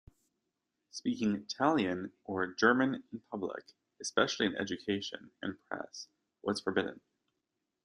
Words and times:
Speaking 0.89 1.45
Talian 1.45 2.11
or 2.23 2.47
German 2.55 3.03
in 3.13 3.19
public, 3.29 3.63
especially 4.01 4.47
in 4.47 4.55
education 4.57 5.29
and 5.43 5.63
press, 5.67 6.07
was 6.41 6.59
forbidden. 6.59 7.01